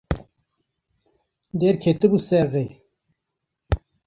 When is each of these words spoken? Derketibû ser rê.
Derketibû 1.59 2.17
ser 2.27 2.43
rê. 2.53 2.65